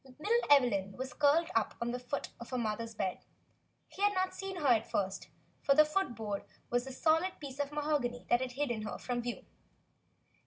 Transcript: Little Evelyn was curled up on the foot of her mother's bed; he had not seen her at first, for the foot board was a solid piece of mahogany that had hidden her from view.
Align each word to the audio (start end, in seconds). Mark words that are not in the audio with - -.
Little 0.17 0.49
Evelyn 0.49 0.93
was 0.97 1.13
curled 1.13 1.51
up 1.53 1.75
on 1.79 1.91
the 1.91 1.99
foot 1.99 2.29
of 2.39 2.49
her 2.49 2.57
mother's 2.57 2.95
bed; 2.95 3.19
he 3.87 4.01
had 4.01 4.15
not 4.15 4.33
seen 4.33 4.55
her 4.55 4.65
at 4.69 4.89
first, 4.89 5.29
for 5.61 5.75
the 5.75 5.85
foot 5.85 6.15
board 6.15 6.43
was 6.71 6.87
a 6.87 6.91
solid 6.91 7.33
piece 7.39 7.59
of 7.59 7.71
mahogany 7.71 8.25
that 8.27 8.41
had 8.41 8.53
hidden 8.53 8.81
her 8.81 8.97
from 8.97 9.21
view. 9.21 9.45